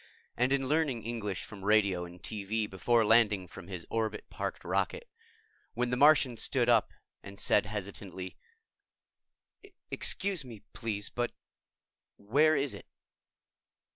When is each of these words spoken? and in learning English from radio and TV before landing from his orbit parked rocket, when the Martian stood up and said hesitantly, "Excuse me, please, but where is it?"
and 0.35 0.51
in 0.51 0.67
learning 0.67 1.03
English 1.03 1.43
from 1.43 1.63
radio 1.63 2.05
and 2.05 2.23
TV 2.23 2.67
before 2.67 3.05
landing 3.05 3.47
from 3.47 3.67
his 3.67 3.85
orbit 3.91 4.27
parked 4.31 4.63
rocket, 4.65 5.07
when 5.75 5.91
the 5.91 5.95
Martian 5.95 6.37
stood 6.37 6.67
up 6.67 6.89
and 7.21 7.39
said 7.39 7.67
hesitantly, 7.67 8.35
"Excuse 9.91 10.43
me, 10.43 10.63
please, 10.73 11.11
but 11.11 11.33
where 12.17 12.55
is 12.55 12.73
it?" 12.73 12.87